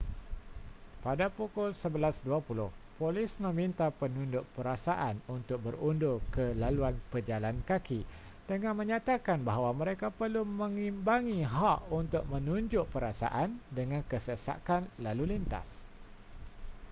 pada 1.05 1.27
pukul 1.37 1.69
11:20 1.77 2.25
polis 2.99 3.29
meminta 3.45 3.87
penunjuk 3.99 4.45
perasaan 4.57 5.15
untuk 5.35 5.57
berundur 5.65 6.17
ke 6.33 6.45
laluan 6.61 6.95
pejalan 7.13 7.57
kaki 7.69 8.01
dengan 8.49 8.73
menyatakan 8.79 9.39
bahawa 9.49 9.69
mereka 9.81 10.07
perlu 10.19 10.41
mengimbangi 10.61 11.39
hak 11.55 11.79
untuk 12.01 12.23
menunjuk 12.33 12.85
perasaan 12.93 13.49
dengan 13.77 14.01
kesesakan 14.11 14.83
lalu 15.05 15.23
lintas 15.37 15.67